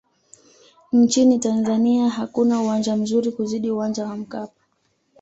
nchini 0.91 1.39
tanzania 1.39 2.09
hakuna 2.09 2.61
uwanja 2.61 2.95
mzuri 2.95 3.31
kuzidi 3.31 3.69
uwanja 3.71 4.03
wa 4.07 4.15
mkapa 4.17 4.61